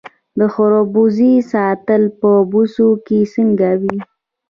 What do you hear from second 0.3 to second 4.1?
د خربوزو ساتل په بوسو کې څنګه وي؟